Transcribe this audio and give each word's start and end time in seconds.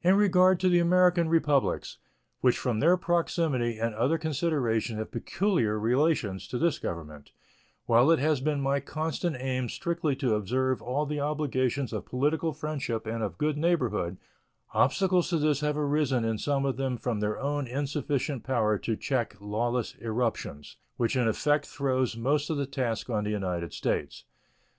In 0.00 0.14
regard 0.14 0.58
to 0.60 0.70
the 0.70 0.78
American 0.78 1.28
Republics, 1.28 1.98
which 2.40 2.56
from 2.56 2.80
their 2.80 2.96
proximity 2.96 3.76
and 3.78 3.94
other 3.94 4.16
considerations 4.16 4.98
have 4.98 5.10
peculiar 5.10 5.78
relations 5.78 6.48
to 6.48 6.56
this 6.56 6.78
Government, 6.78 7.32
while 7.84 8.10
it 8.10 8.18
has 8.20 8.40
been 8.40 8.62
my 8.62 8.80
constant 8.80 9.36
aim 9.38 9.68
strictly 9.68 10.16
to 10.16 10.34
observe 10.34 10.80
all 10.80 11.04
the 11.04 11.20
obligations 11.20 11.92
of 11.92 12.06
political 12.06 12.54
friendship 12.54 13.06
and 13.06 13.22
of 13.22 13.36
good 13.36 13.58
neighborhood, 13.58 14.16
obstacles 14.72 15.28
to 15.28 15.36
this 15.36 15.60
have 15.60 15.76
arisen 15.76 16.24
in 16.24 16.38
some 16.38 16.64
of 16.64 16.78
them 16.78 16.96
from 16.96 17.20
their 17.20 17.38
own 17.38 17.66
insufficient 17.66 18.42
power 18.42 18.78
to 18.78 18.96
cheek 18.96 19.38
lawless 19.42 19.94
irruptions, 19.96 20.78
which 20.96 21.16
in 21.16 21.28
effect 21.28 21.66
throws 21.66 22.16
most 22.16 22.48
of 22.48 22.56
the 22.56 22.64
task 22.64 23.10
on 23.10 23.24
the 23.24 23.30
United 23.30 23.74
States. 23.74 24.24